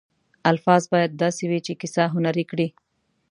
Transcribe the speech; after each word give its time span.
الفاظ 0.51 0.81
باید 0.91 1.11
داسې 1.23 1.43
وي 1.49 1.59
چې 1.65 1.73
کیسه 1.81 2.03
هنري 2.13 2.45
کړي. 2.51 2.67